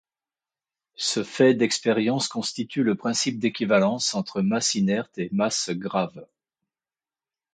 Ce 0.95 1.23
fait 1.23 1.53
d'expérience 1.53 2.27
constitue 2.27 2.81
le 2.81 2.95
principe 2.95 3.37
d'équivalence 3.37 4.15
entre 4.15 4.41
masse 4.41 4.73
inerte 4.73 5.19
et 5.19 5.29
masse 5.31 5.69
grave. 5.69 6.25